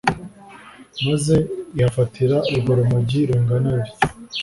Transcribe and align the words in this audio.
maze 1.05 1.35
ihafatira 1.77 2.37
urwo 2.53 2.71
rumogi 2.79 3.19
rungana 3.29 3.69
rutyo 3.77 3.99